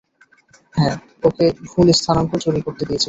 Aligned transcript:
হ্যাঁ, 0.75 0.95
ওকে 1.23 1.45
ভুল 1.67 1.87
স্থানাঙ্ক 1.93 2.31
চুরি 2.43 2.61
করতে 2.61 2.83
দিয়েছিলাম। 2.85 2.99